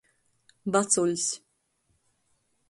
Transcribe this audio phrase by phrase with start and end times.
[0.75, 1.27] Vacuļs.